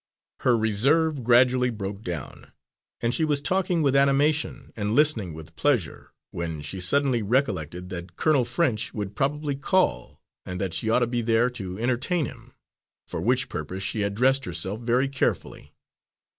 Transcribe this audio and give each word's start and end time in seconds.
Her 0.39 0.57
reserve 0.57 1.23
gradually 1.23 1.69
broke 1.69 2.01
down, 2.03 2.53
and 3.01 3.13
she 3.13 3.23
was 3.23 3.39
talking 3.39 3.83
with 3.83 3.95
animation 3.95 4.73
and 4.75 4.95
listening 4.95 5.31
with 5.35 5.55
pleasure, 5.55 6.11
when 6.31 6.63
she 6.63 6.79
suddenly 6.79 7.21
recollected 7.21 7.89
that 7.89 8.15
Colonel 8.15 8.43
French 8.43 8.95
would 8.95 9.15
probably 9.15 9.55
call, 9.55 10.19
and 10.43 10.59
that 10.59 10.73
she 10.73 10.89
ought 10.89 11.01
to 11.01 11.05
be 11.05 11.21
there 11.21 11.51
to 11.51 11.77
entertain 11.77 12.25
him, 12.25 12.53
for 13.07 13.21
which 13.21 13.47
purpose 13.47 13.83
she 13.83 13.99
had 13.99 14.15
dressed 14.15 14.45
herself 14.45 14.79
very 14.79 15.07
carefully. 15.07 15.71